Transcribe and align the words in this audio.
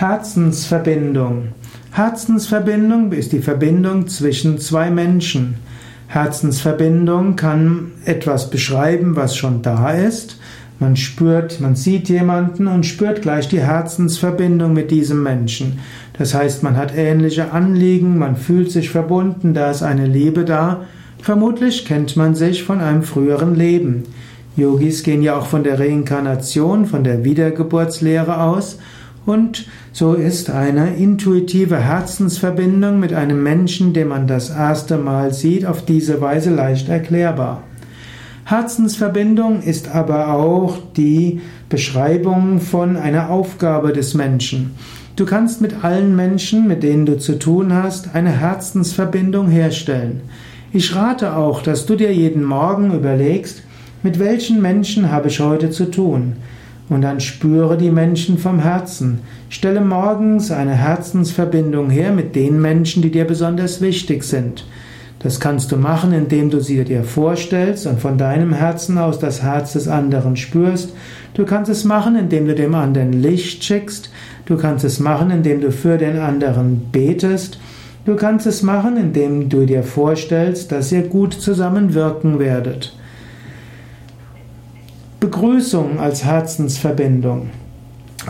Herzensverbindung. 0.00 1.48
Herzensverbindung 1.90 3.12
ist 3.12 3.32
die 3.32 3.40
Verbindung 3.40 4.08
zwischen 4.08 4.56
zwei 4.56 4.90
Menschen. 4.90 5.56
Herzensverbindung 6.06 7.36
kann 7.36 7.92
etwas 8.06 8.48
beschreiben, 8.48 9.14
was 9.14 9.36
schon 9.36 9.60
da 9.60 9.90
ist. 9.90 10.38
Man 10.78 10.96
spürt, 10.96 11.60
man 11.60 11.76
sieht 11.76 12.08
jemanden 12.08 12.66
und 12.66 12.86
spürt 12.86 13.20
gleich 13.20 13.48
die 13.48 13.60
Herzensverbindung 13.60 14.72
mit 14.72 14.90
diesem 14.90 15.22
Menschen. 15.22 15.80
Das 16.16 16.32
heißt, 16.32 16.62
man 16.62 16.78
hat 16.78 16.96
ähnliche 16.96 17.52
Anliegen, 17.52 18.16
man 18.16 18.36
fühlt 18.36 18.72
sich 18.72 18.88
verbunden, 18.88 19.52
da 19.52 19.70
ist 19.70 19.82
eine 19.82 20.06
Liebe 20.06 20.46
da. 20.46 20.86
Vermutlich 21.20 21.84
kennt 21.84 22.16
man 22.16 22.34
sich 22.34 22.64
von 22.64 22.80
einem 22.80 23.02
früheren 23.02 23.54
Leben. 23.54 24.04
Yogis 24.56 25.02
gehen 25.02 25.20
ja 25.20 25.36
auch 25.36 25.46
von 25.46 25.62
der 25.62 25.78
Reinkarnation, 25.78 26.86
von 26.86 27.04
der 27.04 27.22
Wiedergeburtslehre 27.22 28.40
aus 28.40 28.78
und 29.26 29.66
so 29.92 30.14
ist 30.14 30.50
eine 30.50 30.96
intuitive 30.96 31.76
Herzensverbindung 31.76 32.98
mit 32.98 33.12
einem 33.12 33.42
Menschen, 33.42 33.92
den 33.92 34.08
man 34.08 34.26
das 34.26 34.50
erste 34.50 34.96
Mal 34.96 35.34
sieht, 35.34 35.66
auf 35.66 35.84
diese 35.84 36.20
Weise 36.20 36.50
leicht 36.50 36.88
erklärbar. 36.88 37.62
Herzensverbindung 38.44 39.62
ist 39.62 39.94
aber 39.94 40.34
auch 40.34 40.78
die 40.96 41.40
Beschreibung 41.68 42.60
von 42.60 42.96
einer 42.96 43.30
Aufgabe 43.30 43.92
des 43.92 44.14
Menschen. 44.14 44.72
Du 45.16 45.26
kannst 45.26 45.60
mit 45.60 45.84
allen 45.84 46.16
Menschen, 46.16 46.66
mit 46.66 46.82
denen 46.82 47.04
du 47.04 47.18
zu 47.18 47.38
tun 47.38 47.74
hast, 47.74 48.14
eine 48.14 48.30
Herzensverbindung 48.30 49.48
herstellen. 49.48 50.22
Ich 50.72 50.96
rate 50.96 51.36
auch, 51.36 51.62
dass 51.62 51.84
du 51.84 51.94
dir 51.94 52.12
jeden 52.12 52.42
Morgen 52.42 52.94
überlegst, 52.94 53.62
mit 54.02 54.18
welchen 54.18 54.62
Menschen 54.62 55.12
habe 55.12 55.28
ich 55.28 55.40
heute 55.40 55.70
zu 55.70 55.90
tun? 55.90 56.36
Und 56.90 57.02
dann 57.02 57.20
spüre 57.20 57.78
die 57.78 57.90
Menschen 57.90 58.36
vom 58.36 58.58
Herzen. 58.58 59.20
Stelle 59.48 59.80
morgens 59.80 60.50
eine 60.50 60.74
Herzensverbindung 60.74 61.88
her 61.88 62.12
mit 62.12 62.34
den 62.34 62.60
Menschen, 62.60 63.00
die 63.00 63.10
dir 63.10 63.24
besonders 63.24 63.80
wichtig 63.80 64.24
sind. 64.24 64.66
Das 65.20 65.38
kannst 65.38 65.70
du 65.70 65.76
machen, 65.76 66.12
indem 66.12 66.50
du 66.50 66.60
sie 66.60 66.82
dir 66.82 67.04
vorstellst 67.04 67.86
und 67.86 68.00
von 68.00 68.18
deinem 68.18 68.52
Herzen 68.52 68.98
aus 68.98 69.18
das 69.18 69.42
Herz 69.42 69.74
des 69.74 69.86
anderen 69.86 70.36
spürst. 70.36 70.94
Du 71.34 71.44
kannst 71.44 71.70
es 71.70 71.84
machen, 71.84 72.16
indem 72.16 72.46
du 72.46 72.54
dem 72.54 72.74
anderen 72.74 73.12
Licht 73.12 73.62
schickst. 73.62 74.10
Du 74.46 74.56
kannst 74.56 74.84
es 74.84 74.98
machen, 74.98 75.30
indem 75.30 75.60
du 75.60 75.70
für 75.70 75.96
den 75.96 76.18
anderen 76.18 76.88
betest. 76.90 77.60
Du 78.04 78.16
kannst 78.16 78.46
es 78.46 78.62
machen, 78.62 78.96
indem 78.96 79.48
du 79.48 79.66
dir 79.66 79.84
vorstellst, 79.84 80.72
dass 80.72 80.90
ihr 80.90 81.02
gut 81.02 81.34
zusammenwirken 81.34 82.38
werdet. 82.40 82.96
Begrüßung 85.20 86.00
als 86.00 86.24
Herzensverbindung. 86.24 87.50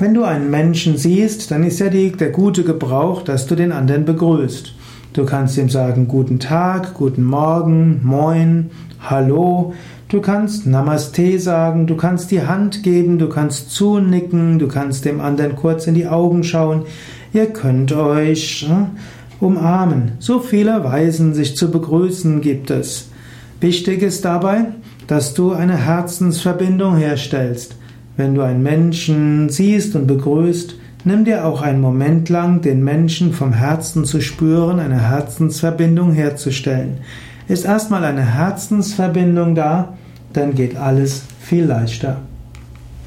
Wenn 0.00 0.12
du 0.12 0.24
einen 0.24 0.50
Menschen 0.50 0.96
siehst, 0.96 1.52
dann 1.52 1.62
ist 1.62 1.78
ja 1.78 1.88
die, 1.88 2.10
der 2.10 2.30
gute 2.30 2.64
Gebrauch, 2.64 3.22
dass 3.22 3.46
du 3.46 3.54
den 3.54 3.70
anderen 3.70 4.04
begrüßt. 4.04 4.74
Du 5.12 5.24
kannst 5.24 5.56
ihm 5.56 5.68
sagen 5.68 6.08
guten 6.08 6.40
Tag, 6.40 6.94
guten 6.94 7.22
Morgen, 7.22 8.00
moin, 8.02 8.70
hallo. 8.98 9.72
Du 10.08 10.20
kannst 10.20 10.66
Namaste 10.66 11.38
sagen, 11.38 11.86
du 11.86 11.94
kannst 11.94 12.32
die 12.32 12.42
Hand 12.42 12.82
geben, 12.82 13.20
du 13.20 13.28
kannst 13.28 13.70
zunicken, 13.70 14.58
du 14.58 14.66
kannst 14.66 15.04
dem 15.04 15.20
anderen 15.20 15.54
kurz 15.54 15.86
in 15.86 15.94
die 15.94 16.08
Augen 16.08 16.42
schauen. 16.42 16.82
Ihr 17.32 17.46
könnt 17.46 17.92
euch 17.92 18.68
äh, 18.68 19.44
umarmen. 19.44 20.12
So 20.18 20.40
viele 20.40 20.82
Weisen, 20.82 21.34
sich 21.34 21.54
zu 21.54 21.70
begrüßen, 21.70 22.40
gibt 22.40 22.70
es. 22.70 23.06
Wichtig 23.60 24.02
ist 24.02 24.24
dabei, 24.24 24.72
dass 25.10 25.34
du 25.34 25.50
eine 25.50 25.76
Herzensverbindung 25.76 26.96
herstellst. 26.96 27.74
Wenn 28.16 28.36
du 28.36 28.42
einen 28.42 28.62
Menschen 28.62 29.48
siehst 29.48 29.96
und 29.96 30.06
begrüßt, 30.06 30.76
nimm 31.02 31.24
dir 31.24 31.46
auch 31.46 31.62
einen 31.62 31.80
Moment 31.80 32.28
lang, 32.28 32.60
den 32.60 32.84
Menschen 32.84 33.32
vom 33.32 33.52
Herzen 33.52 34.04
zu 34.04 34.20
spüren, 34.20 34.78
eine 34.78 35.10
Herzensverbindung 35.10 36.12
herzustellen. 36.12 36.98
Ist 37.48 37.64
erstmal 37.64 38.04
eine 38.04 38.24
Herzensverbindung 38.24 39.56
da, 39.56 39.94
dann 40.32 40.54
geht 40.54 40.76
alles 40.76 41.24
viel 41.40 41.64
leichter. 41.64 42.18